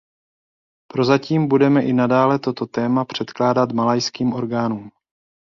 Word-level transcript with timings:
Prozatím 0.91 1.47
budeme 1.47 1.81
i 1.85 1.93
nadále 1.93 2.39
toto 2.39 2.65
téma 2.65 3.05
předkládat 3.05 3.71
malajským 3.71 4.33
orgánům. 4.33 4.91